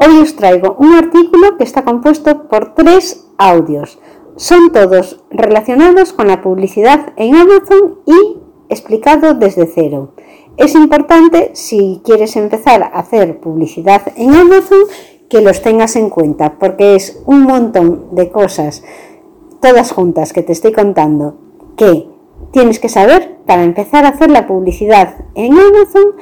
[0.00, 3.98] Hoy os traigo un artículo que está compuesto por tres audios.
[4.36, 8.38] Son todos relacionados con la publicidad en Amazon y
[8.68, 10.12] explicado desde cero.
[10.56, 14.78] Es importante si quieres empezar a hacer publicidad en Amazon
[15.28, 18.84] que los tengas en cuenta porque es un montón de cosas
[19.60, 21.38] todas juntas que te estoy contando
[21.76, 22.08] que
[22.52, 26.14] tienes que saber para empezar a hacer la publicidad en Amazon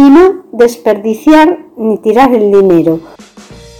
[0.00, 3.00] y no desperdiciar ni tirar el dinero.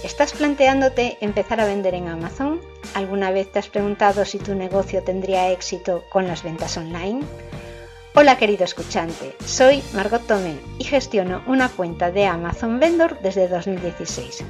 [0.03, 2.61] ¿Estás planteándote empezar a vender en Amazon?
[2.93, 7.21] ¿Alguna vez te has preguntado si tu negocio tendría éxito con las ventas online?
[8.13, 14.43] Hola querido escuchante, soy Margot Tomé y gestiono una cuenta de Amazon Vendor desde 2016.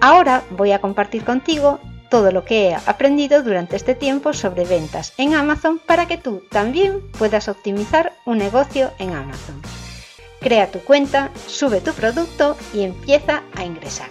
[0.00, 1.78] Ahora voy a compartir contigo
[2.10, 6.42] todo lo que he aprendido durante este tiempo sobre ventas en Amazon para que tú
[6.50, 9.62] también puedas optimizar un negocio en Amazon.
[10.44, 14.10] Crea tu cuenta, sube tu producto y empieza a ingresar.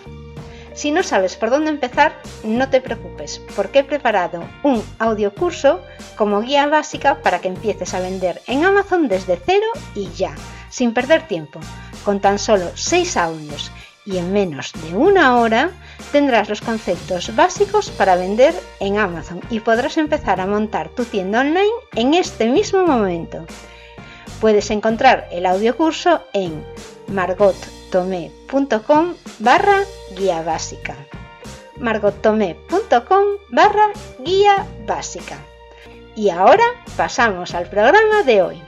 [0.74, 5.80] Si no sabes por dónde empezar, no te preocupes, porque he preparado un audio curso
[6.18, 10.34] como guía básica para que empieces a vender en Amazon desde cero y ya,
[10.72, 11.60] sin perder tiempo.
[12.04, 13.72] Con tan solo 6 audios
[14.04, 15.70] y en menos de una hora
[16.12, 21.42] tendrás los conceptos básicos para vender en Amazon y podrás empezar a montar tu tienda
[21.42, 23.46] online en este mismo momento.
[24.44, 26.66] Puedes encontrar el audio curso en
[27.08, 29.86] margottomé.com barra
[30.18, 30.98] guía básica.
[31.80, 35.38] margottomé.com barra guía básica.
[36.18, 36.66] Y ahora
[36.98, 38.62] pasamos al programa de hoy.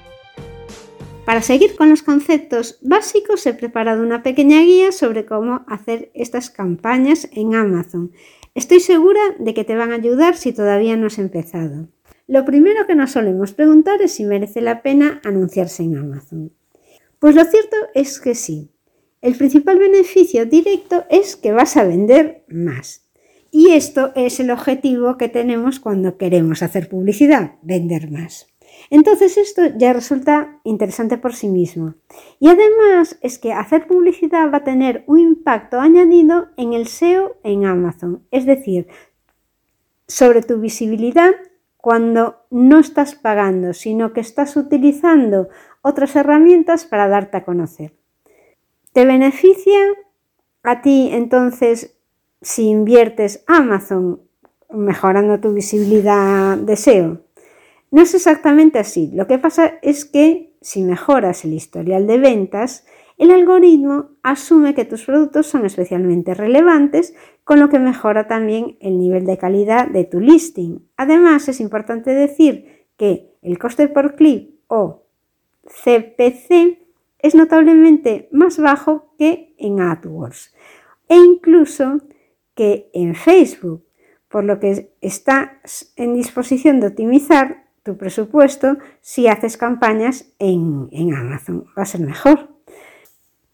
[1.25, 6.49] Para seguir con los conceptos básicos he preparado una pequeña guía sobre cómo hacer estas
[6.49, 8.13] campañas en Amazon.
[8.53, 11.89] Estoy segura de que te van a ayudar si todavía no has empezado.
[12.27, 16.51] Lo primero que nos solemos preguntar es si merece la pena anunciarse en Amazon.
[17.19, 18.71] Pues lo cierto es que sí.
[19.21, 23.07] El principal beneficio directo es que vas a vender más.
[23.51, 28.47] Y esto es el objetivo que tenemos cuando queremos hacer publicidad, vender más.
[28.89, 31.95] Entonces esto ya resulta interesante por sí mismo.
[32.39, 37.37] Y además es que hacer publicidad va a tener un impacto añadido en el SEO
[37.43, 38.87] en Amazon, es decir,
[40.07, 41.31] sobre tu visibilidad
[41.85, 45.49] cuando no estás pagando, sino que estás utilizando
[45.83, 47.93] otras herramientas para darte a conocer.
[48.91, 49.79] ¿Te beneficia
[50.63, 51.95] a ti entonces
[52.41, 54.19] si inviertes Amazon
[54.71, 57.21] mejorando tu visibilidad de SEO?
[57.91, 59.11] No es exactamente así.
[59.13, 62.87] Lo que pasa es que si mejoras el historial de ventas,
[63.19, 67.13] el algoritmo asume que tus productos son especialmente relevantes,
[67.45, 70.79] con lo que mejora también el nivel de calidad de tu listing.
[70.97, 75.03] Además, es importante decir que el coste por clic o
[75.63, 76.79] CPC
[77.19, 80.53] es notablemente más bajo que en AdWords
[81.07, 82.01] e incluso
[82.55, 83.85] que en Facebook,
[84.27, 85.61] por lo que está
[85.95, 91.67] en disposición de optimizar tu presupuesto si haces campañas en, Amazon.
[91.77, 92.49] Va a ser mejor.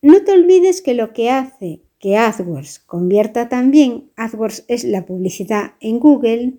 [0.02, 5.76] No te olvides que lo que hace que AdWords convierta también, AdWords es la publicidad
[5.80, 6.56] en Google,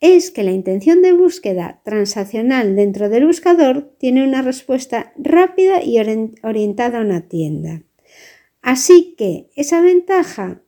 [0.00, 5.98] es que la intención de búsqueda transaccional dentro del buscador tiene una respuesta rápida y
[6.42, 7.82] orientada a una tienda.
[8.60, 10.60] Así que esa ventaja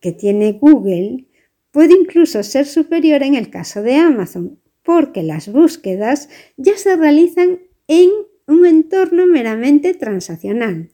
[0.00, 1.24] que tiene Google
[1.70, 7.60] puede incluso ser superior en el caso de Amazon, porque las búsquedas ya se realizan
[7.88, 8.10] en
[8.46, 10.90] un entorno meramente transaccional.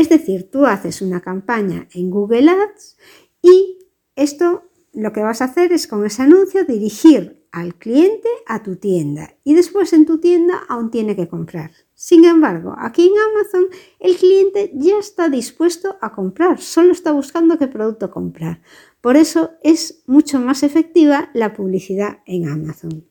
[0.00, 2.96] Es decir, tú haces una campaña en Google Ads
[3.42, 3.80] y
[4.16, 4.62] esto
[4.94, 9.34] lo que vas a hacer es con ese anuncio dirigir al cliente a tu tienda
[9.44, 11.72] y después en tu tienda aún tiene que comprar.
[11.92, 13.66] Sin embargo, aquí en Amazon
[13.98, 18.62] el cliente ya está dispuesto a comprar, solo está buscando qué producto comprar.
[19.02, 23.04] Por eso es mucho más efectiva la publicidad en Amazon.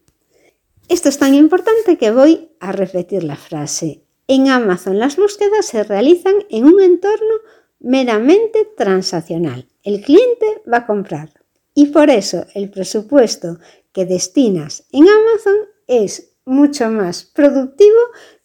[0.87, 4.08] Esto es tan importante que voy a repetir la frase.
[4.31, 7.33] En Amazon las búsquedas se realizan en un entorno
[7.79, 9.65] meramente transaccional.
[9.81, 11.31] El cliente va a comprar
[11.73, 13.57] y por eso el presupuesto
[13.91, 15.55] que destinas en Amazon
[15.87, 17.97] es mucho más productivo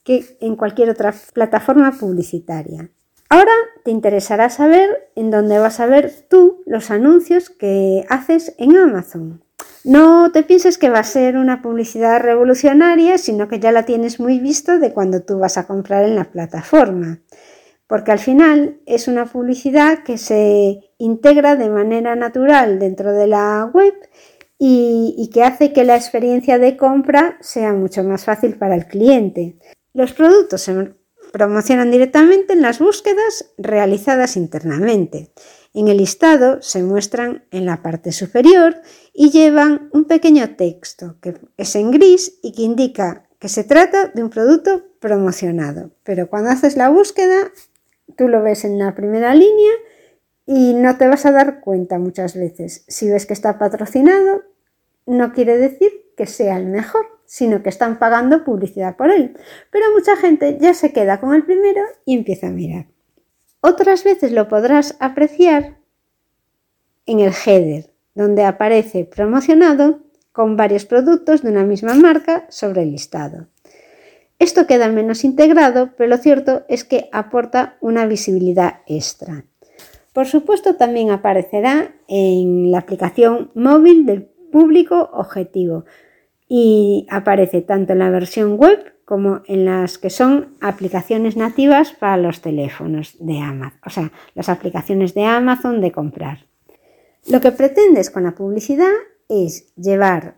[0.04, 2.90] que en cualquier otra plataforma publicitaria.
[3.28, 3.52] Ahora
[3.84, 9.43] te interesará saber en dónde vas a ver tú los anuncios que haces en Amazon.
[9.84, 14.18] No te pienses que va a ser una publicidad revolucionaria, sino que ya la tienes
[14.18, 17.20] muy visto de cuando tú vas a comprar en la plataforma,
[17.86, 23.70] porque al final es una publicidad que se integra de manera natural dentro de la
[23.74, 23.92] web
[24.58, 29.58] y, que hace que la experiencia de compra sea mucho más fácil para el cliente.
[29.92, 30.94] Los productos se
[31.30, 35.32] promocionan directamente en las búsquedas realizadas internamente.
[35.74, 38.80] En el listado se muestran en la parte superior
[39.12, 44.06] y llevan un pequeño texto que es en gris y que indica que se trata
[44.06, 45.90] de un producto promocionado.
[46.04, 47.50] Pero cuando haces la búsqueda,
[48.16, 49.72] tú lo ves en la primera línea
[50.46, 52.84] y no te vas a dar cuenta muchas veces.
[52.86, 54.44] Si ves que está patrocinado,
[55.06, 59.36] no quiere decir que sea el mejor, sino que están pagando publicidad por él.
[59.72, 62.93] Pero mucha gente ya se queda con el primero y empieza a mirar.
[63.66, 65.78] Otras veces lo podrás apreciar
[67.06, 70.00] en el header, donde aparece promocionado
[70.32, 73.46] con varios productos de una misma marca sobre el listado.
[74.38, 79.46] Esto queda menos integrado, pero lo cierto es que aporta una visibilidad extra.
[80.12, 85.86] Por supuesto, también aparecerá en la aplicación móvil del público objetivo
[86.46, 92.16] y aparece tanto en la versión web como en las que son aplicaciones nativas para
[92.16, 96.46] los teléfonos de Amazon, o sea, las aplicaciones de Amazon de comprar.
[97.26, 98.92] Lo que pretendes con la publicidad
[99.28, 100.36] es llevar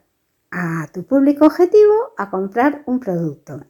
[0.51, 3.63] a tu público objetivo a comprar un producto.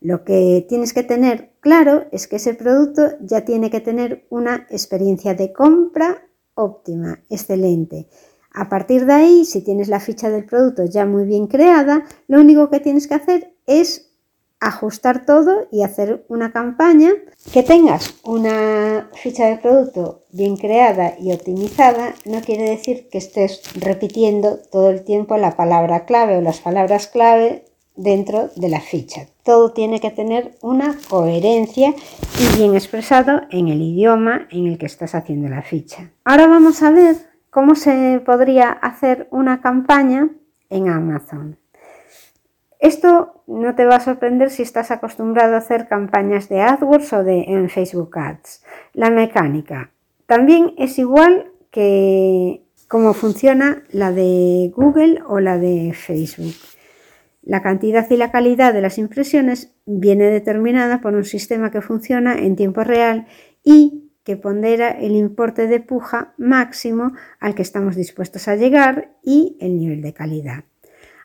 [0.00, 4.66] Lo que tienes que tener claro es que ese producto ya tiene que tener una
[4.70, 8.08] experiencia de compra óptima, excelente.
[8.52, 12.40] A partir de ahí, si tienes la ficha del producto ya muy bien creada, lo
[12.40, 14.13] único que tienes que hacer es
[14.64, 17.12] ajustar todo y hacer una campaña
[17.52, 23.62] que tengas una ficha de producto bien creada y optimizada no quiere decir que estés
[23.74, 29.26] repitiendo todo el tiempo la palabra clave o las palabras clave dentro de la ficha.
[29.42, 31.94] Todo tiene que tener una coherencia
[32.40, 36.10] y bien expresado en el idioma en el que estás haciendo la ficha.
[36.24, 37.16] Ahora vamos a ver
[37.50, 40.30] cómo se podría hacer una campaña
[40.70, 41.58] en Amazon.
[42.80, 47.24] Esto no te va a sorprender si estás acostumbrado a hacer campañas de AdWords o
[47.24, 48.64] de en Facebook Ads.
[48.92, 49.90] La mecánica
[50.26, 56.54] también es igual que cómo funciona la de Google o la de Facebook.
[57.42, 62.38] La cantidad y la calidad de las impresiones viene determinada por un sistema que funciona
[62.38, 63.26] en tiempo real
[63.62, 69.58] y que pondera el importe de puja máximo al que estamos dispuestos a llegar y
[69.60, 70.64] el nivel de calidad.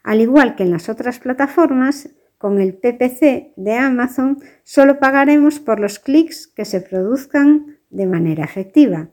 [0.10, 2.10] Al igual que en las otras plataformas,
[2.40, 8.44] con el PPC de Amazon solo pagaremos por los clics que se produzcan de manera
[8.44, 9.10] efectiva.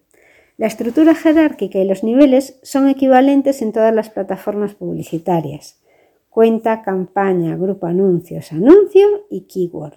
[0.57, 5.83] La estructura jerárquica y los niveles son equivalentes en todas las plataformas publicitarias
[6.31, 9.97] cuenta, campaña, grupo anuncios, anuncio y keyword.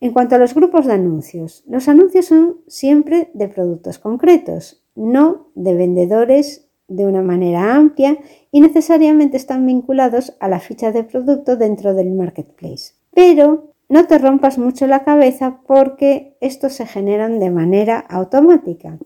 [0.00, 5.48] En cuanto a los grupos de anuncios, los anuncios son siempre de productos concretos, no
[5.54, 8.18] de vendedores de una manera amplia
[8.50, 12.94] y necesariamente están vinculados a la ficha de producto dentro del marketplace.
[13.12, 18.98] Pero no te rompas mucho la cabeza porque estos se generan de manera automática.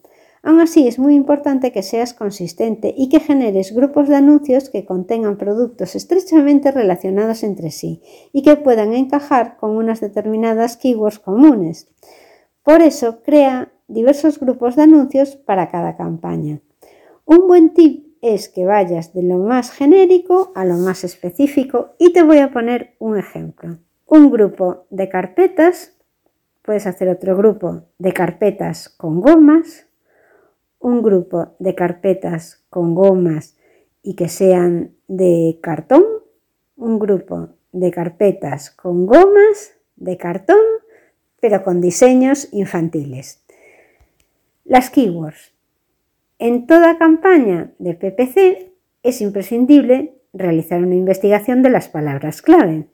[0.43, 4.85] Aún así, es muy importante que seas consistente y que generes grupos de anuncios que
[4.85, 8.03] contengan productos estrechamente relacionados entre sí
[8.33, 11.89] y que puedan encajar con unas determinadas keywords comunes.
[12.63, 16.61] Por eso, crea diversos grupos de anuncios para cada campaña.
[17.31, 22.15] Un buen tip es que vayas de lo más genérico a lo más específico y
[22.15, 23.77] te voy a poner un ejemplo.
[24.07, 25.95] Un grupo de carpetas,
[26.63, 29.85] puedes hacer otro grupo de carpetas con gomas,
[30.79, 33.59] un grupo de carpetas con gomas
[34.03, 36.05] y que sean de cartón,
[36.77, 40.65] un grupo de carpetas con gomas de cartón,
[41.41, 43.45] pero con diseños infantiles.
[44.65, 45.58] Las keywords.
[46.39, 52.87] En toda campaña de PPC es imprescindible realizar una investigación de las palabras clave.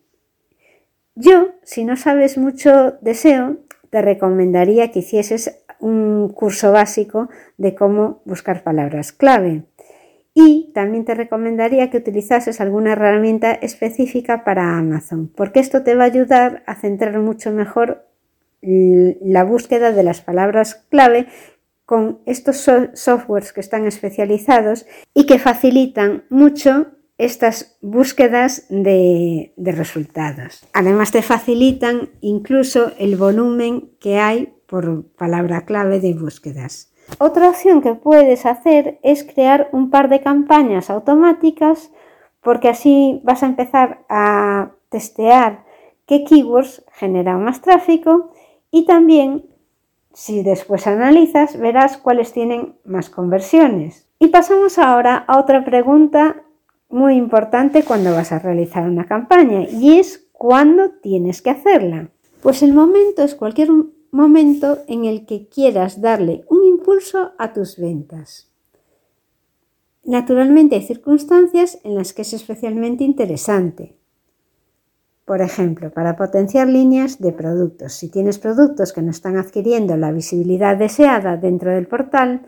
[1.14, 3.58] Yo, si no sabes mucho de SEO,
[3.90, 9.64] te recomendaría que hicieses un curso básico de cómo buscar palabras clave.
[10.32, 16.04] Y también te recomendaría que utilizases alguna herramienta específica para Amazon, porque esto te va
[16.04, 18.06] a ayudar a centrar mucho mejor
[18.62, 21.26] la búsqueda de las palabras clave
[21.86, 26.86] con estos softwares que están especializados y que facilitan mucho
[27.18, 30.66] estas búsquedas de, de, resultados.
[30.72, 36.92] Además te facilitan incluso el volumen que hay por palabra clave de búsquedas.
[37.18, 41.90] Otra opción que puedes hacer es crear un par de campañas automáticas
[42.40, 45.64] porque así vas a empezar a testear
[46.06, 48.32] qué keywords generan más tráfico
[48.70, 49.46] y también
[50.14, 54.08] si después analizas verás cuáles tienen más conversiones.
[54.18, 56.44] Y pasamos ahora a otra pregunta
[56.88, 62.10] muy importante cuando vas a realizar una campaña y es cuándo tienes que hacerla.
[62.40, 63.68] Pues el momento es cualquier
[64.10, 68.52] momento en el que quieras darle un impulso a tus ventas.
[70.04, 73.96] Naturalmente hay circunstancias en las que es especialmente interesante.
[75.24, 77.94] Por ejemplo, para potenciar líneas de productos.
[77.94, 82.42] Si tienes productos que no están adquiriendo la visibilidad deseada dentro del portal,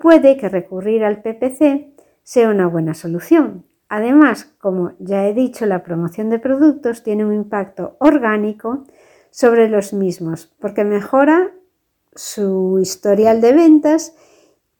[0.00, 3.64] puede que recurrir al PPC sea una buena solución.
[3.88, 8.84] Además, como ya he dicho, la promoción de productos tiene un impacto orgánico
[9.30, 11.52] sobre los mismos porque mejora
[12.14, 14.14] su historial de ventas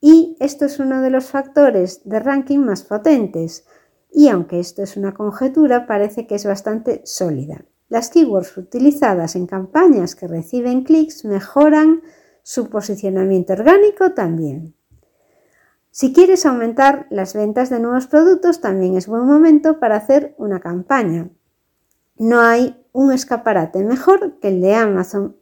[0.00, 3.66] y esto es uno de los factores de ranking más potentes.
[4.10, 7.64] Y aunque esto es una conjetura, parece que es bastante sólida.
[7.88, 12.02] Las keywords utilizadas en campañas que reciben clics mejoran
[12.42, 14.74] su posicionamiento orgánico también.
[15.90, 20.60] Si quieres aumentar las ventas de nuevos productos, también es buen momento para hacer una
[20.60, 21.30] campaña.
[22.18, 25.36] No hay un escaparate mejor que el de Amazon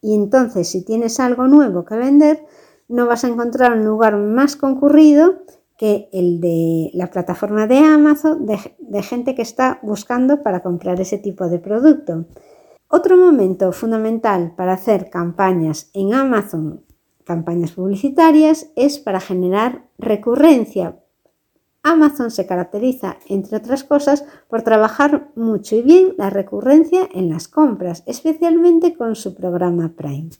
[0.00, 2.44] y entonces si tienes algo nuevo que vender,
[2.88, 5.44] no vas a encontrar un lugar más concurrido
[5.82, 11.00] que el de la plataforma de Amazon de, de gente que está buscando para comprar
[11.00, 12.26] ese tipo de producto.
[12.86, 16.84] Otro momento fundamental para hacer campañas en Amazon
[17.24, 21.00] campañas publicitarias es para generar recurrencia.
[21.82, 27.48] Amazon se caracteriza, entre otras cosas, por trabajar mucho y bien la recurrencia en las
[27.48, 30.30] compras, especialmente con su programa Prime.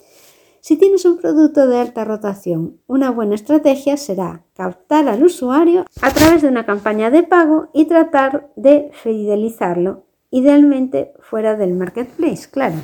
[0.62, 6.10] Si tienes un producto de alta rotación, una buena estrategia será captar al usuario a
[6.12, 12.76] través de una campaña de pago y tratar de fidelizarlo, idealmente fuera del marketplace, claro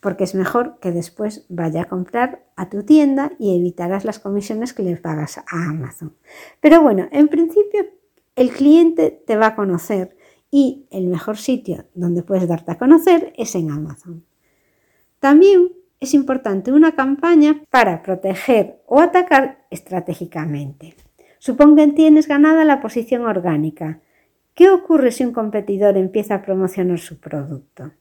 [0.00, 4.74] porque es mejor que después vaya a comprar a tu tienda y evitarás las comisiones
[4.74, 6.14] que le pagas a Amazon.
[6.60, 7.86] Pero bueno, en principio
[8.36, 10.14] el cliente te va a conocer
[10.50, 14.26] y el mejor sitio donde puedes darte a conocer es en Amazon.
[15.20, 15.72] También
[16.04, 20.96] es importante una campaña para proteger o atacar estratégicamente.
[21.38, 24.00] Supongo que tienes ganada la posición orgánica.
[24.54, 27.92] ¿Qué ocurre si un competidor empieza a promocionar su producto?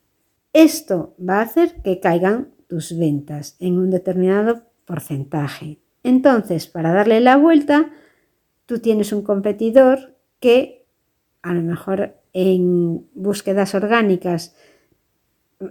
[0.53, 5.79] Esto va a hacer que caigan tus ventas en un determinado porcentaje.
[6.03, 7.91] Entonces, para darle la vuelta,
[8.65, 10.85] tú tienes un competidor que
[11.41, 14.55] a lo mejor en búsquedas orgánicas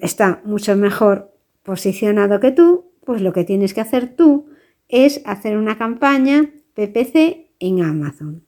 [0.00, 1.31] está mucho mejor
[1.62, 4.46] posicionado que tú, pues lo que tienes que hacer tú
[4.88, 8.44] es hacer una campaña PPC en Amazon.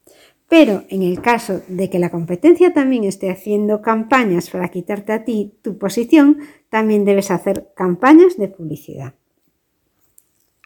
[0.48, 5.24] Pero en el caso de que la competencia también esté haciendo campañas para quitarte a
[5.24, 9.14] ti tu posición, también debes hacer campañas de publicidad.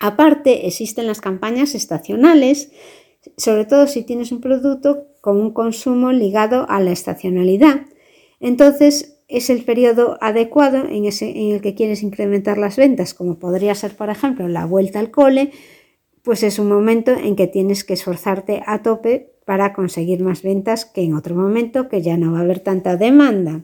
[0.01, 2.71] Aparte, existen las campañas estacionales,
[3.37, 7.83] sobre todo si tienes un producto con un consumo ligado a la estacionalidad.
[8.41, 13.95] Entonces, es el periodo adecuado en, el que quieres incrementar las ventas, como podría ser,
[13.95, 15.53] por ejemplo, la vuelta al cole,
[16.23, 20.85] pues es un momento en que tienes que esforzarte a tope para conseguir más ventas
[20.85, 23.63] que en otro momento que ya no va a haber tanta demanda.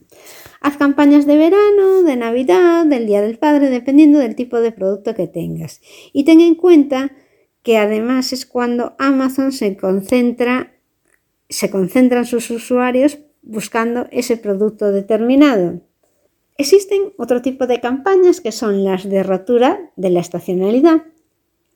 [0.61, 5.15] Haz campañas de verano, de Navidad, del Día del Padre, dependiendo del tipo de producto
[5.15, 5.81] que tengas.
[6.13, 7.13] Y ten en cuenta
[7.63, 10.75] que además es cuando Amazon se concentra,
[11.49, 15.81] se concentran sus usuarios buscando ese producto determinado.
[16.57, 21.03] Existen otro tipo de campañas que son las de rotura de la estacionalidad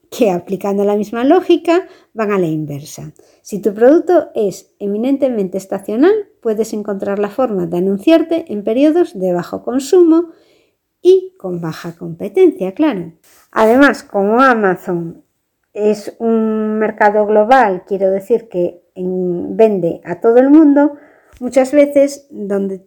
[0.09, 3.13] que aplicando la misma lógica van a la inversa.
[3.41, 9.33] Si tu producto es eminentemente estacional, puedes encontrar la forma de anunciarte en periodos de
[9.33, 10.29] bajo consumo
[11.01, 13.13] y con baja competencia, claro.
[13.51, 15.23] Además, como Amazon
[15.73, 20.93] es un mercado global, quiero decir que vende a todo el mundo,
[21.39, 22.85] muchas veces donde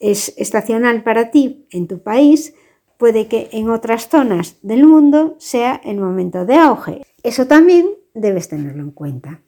[0.00, 2.54] es estacional para ti en tu país,
[2.96, 7.02] puede que en otras zonas del mundo sea el momento de auge.
[7.22, 9.40] Eso también debes tenerlo en cuenta.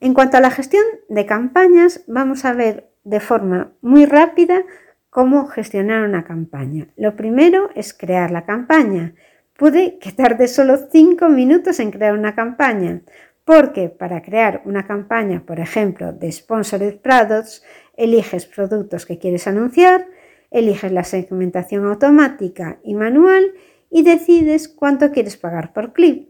[0.00, 4.64] En cuanto a la gestión de campañas, vamos a ver de forma muy rápida
[5.10, 6.88] cómo gestionar una campaña.
[6.96, 9.14] Lo primero es crear la campaña.
[9.56, 13.00] Puede que tarde solo 5 minutos en crear una campaña,
[13.46, 17.62] porque para crear una campaña, por ejemplo, de Sponsored Products,
[17.96, 20.08] eliges productos que quieres anunciar,
[20.50, 23.52] eliges la segmentación automática y manual
[23.88, 26.28] y decides cuánto quieres pagar por clip.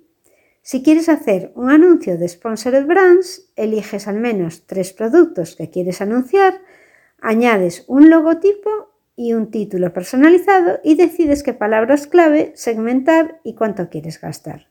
[0.61, 6.03] Si quieres hacer un anuncio de Sponsored Brands, eliges al menos tres productos que quieres
[6.03, 6.61] anunciar,
[7.23, 13.89] añades un logotipo y un título personalizado y decides qué palabras clave segmentar y cuánto
[13.89, 14.67] quieres gastar.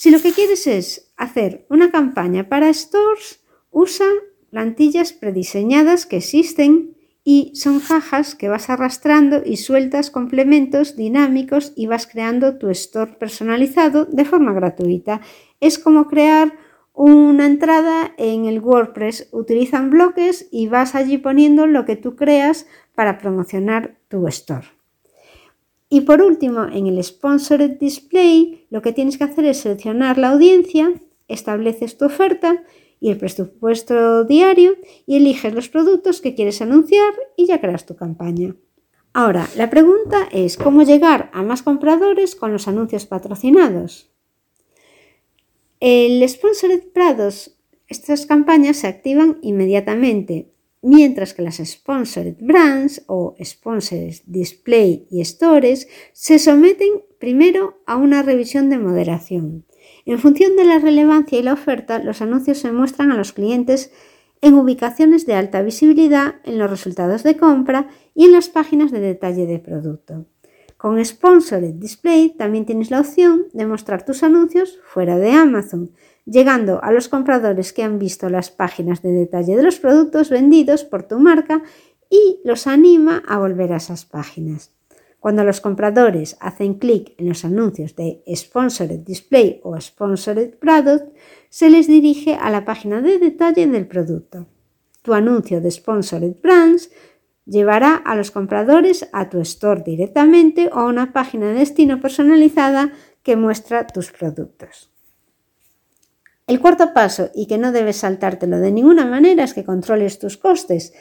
[0.00, 4.06] Si lo que quieres es hacer una campaña para stores, usa
[4.48, 11.86] plantillas prediseñadas que existen y son cajas que vas arrastrando y sueltas complementos dinámicos y
[11.86, 15.20] vas creando tu store personalizado de forma gratuita.
[15.60, 16.54] Es como crear
[16.94, 19.28] una entrada en el WordPress.
[19.32, 24.79] Utilizan bloques y vas allí poniendo lo que tú creas para promocionar tu store.
[25.92, 30.30] Y por último, en el Sponsored Display, lo que tienes que hacer es seleccionar la
[30.30, 30.94] audiencia,
[31.26, 32.62] estableces tu oferta
[33.00, 37.96] y el presupuesto diario y eliges los productos que quieres anunciar y ya creas tu
[37.96, 38.54] campaña.
[39.12, 44.12] Ahora, la pregunta es cómo llegar a más compradores con los anuncios patrocinados.
[45.80, 47.56] El Sponsored Prados,
[47.88, 50.49] estas campañas se activan inmediatamente,
[50.82, 58.22] mientras que las Sponsored Brands o Sponsored Display y Stores se someten primero a una
[58.22, 59.66] revisión de moderación.
[60.06, 63.92] En función de la relevancia y la oferta, los anuncios se muestran a los clientes
[64.40, 69.00] en ubicaciones de alta visibilidad, en los resultados de compra y en las páginas de
[69.00, 70.26] detalle de producto.
[70.80, 75.90] Con Sponsored Display también tienes la opción de mostrar tus anuncios fuera de Amazon,
[76.24, 80.84] llegando a los compradores que han visto las páginas de detalle de los productos vendidos
[80.84, 81.62] por tu marca
[82.08, 84.70] y los anima a volver a esas páginas.
[85.18, 91.14] Cuando los compradores hacen clic en los anuncios de Sponsored Display o Sponsored Product,
[91.50, 94.46] se les dirige a la página de detalle del producto.
[95.02, 96.90] Tu anuncio de Sponsored Brands
[97.50, 102.92] llevará a los compradores a tu store directamente o a una página de destino personalizada
[103.24, 104.90] que muestra tus productos.
[106.46, 110.36] El cuarto paso, y que no debes saltártelo de ninguna manera, es que controles tus
[110.36, 110.92] costes.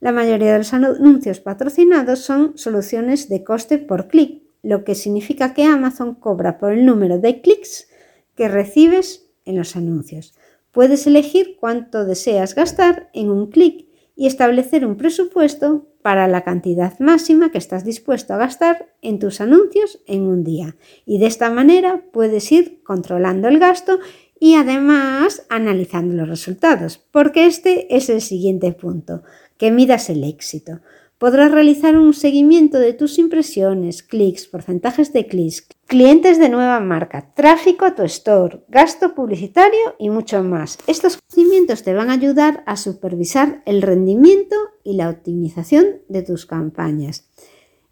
[0.00, 5.52] La mayoría de los anuncios patrocinados son soluciones de coste por clic, lo que significa
[5.52, 7.88] que Amazon cobra por el número de clics
[8.34, 10.34] que recibes en los anuncios.
[10.70, 16.98] Puedes elegir cuánto deseas gastar en un clic y establecer un presupuesto para la cantidad
[16.98, 20.76] máxima que estás dispuesto a gastar en tus anuncios en un día.
[21.06, 23.98] Y de esta manera puedes ir controlando el gasto
[24.38, 29.22] y además analizando los resultados, porque este es el siguiente punto,
[29.56, 30.80] que midas el éxito.
[31.22, 37.32] Podrás realizar un seguimiento de tus impresiones, clics, porcentajes de clics, clientes de nueva marca,
[37.32, 40.78] tráfico a tu store, gasto publicitario y mucho más.
[40.88, 46.44] Estos conocimientos te van a ayudar a supervisar el rendimiento y la optimización de tus
[46.44, 47.30] campañas.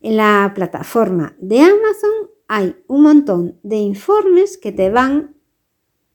[0.00, 5.36] En la plataforma de Amazon hay un montón de informes que te van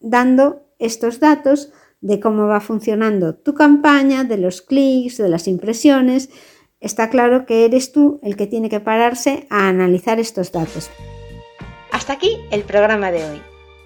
[0.02, 6.30] dando estos datos de cómo va funcionando tu campaña, de los clics, de las impresiones.
[6.86, 10.92] Está claro que eres tú el que tiene que pararse a analizar estos datos.
[11.92, 13.42] Hasta aquí el programa de hoy.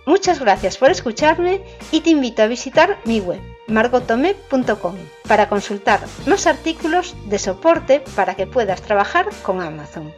[0.05, 1.61] Muchas gracias por escucharme
[1.93, 4.95] y te invito a visitar mi web margotome.com
[5.29, 10.11] para consultar más artículos de soporte para que puedas trabajar con Amazon.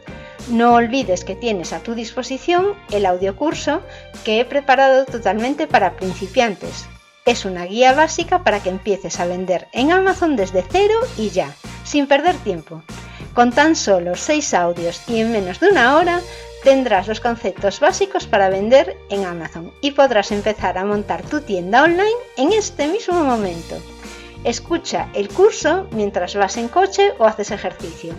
[0.48, 3.80] No olvides que tienes a tu disposición el audiocurso
[4.24, 6.88] que he preparado totalmente para principiantes.
[7.24, 11.54] Es una guía básica para que empieces a vender en Amazon desde cero y ya,
[11.84, 12.82] sin perder tiempo.
[13.32, 16.20] Con tan solo 6 audios y en menos de una hora
[16.64, 21.84] tendrás los conceptos básicos para vender en Amazon y podrás empezar a montar tu tienda
[21.84, 23.76] online en este mismo momento.
[24.42, 28.14] Escucha el curso mientras vas en coche o haces ejercicio.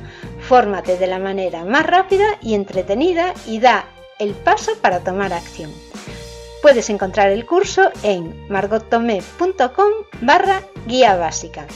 [0.48, 3.86] Fórmate de la manera más rápida y entretenida y da
[4.18, 5.72] el paso para tomar acción.
[6.64, 11.68] Puedes encontrar el curso en margottomé.com barra guía básica.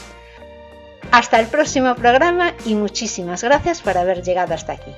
[1.11, 4.91] Hasta el próximo programa y muchísimas gracias por haber llegado hasta aquí.